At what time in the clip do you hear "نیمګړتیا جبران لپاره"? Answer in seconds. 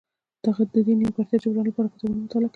0.99-1.87